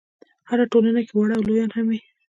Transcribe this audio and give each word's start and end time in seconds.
هره 0.49 0.65
ټولنه 0.71 0.99
کې 1.05 1.13
واړه 1.13 1.33
او 1.37 1.45
لویان 1.47 1.71
هم 1.73 1.85
وي. 1.91 1.99